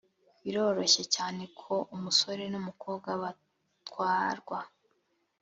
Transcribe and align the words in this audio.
biroroshye 0.43 1.03
cyane 1.15 1.43
ko 1.59 1.73
umusore 1.95 2.43
n 2.51 2.55
umukobwa 2.61 3.09
batwarwa 3.21 4.59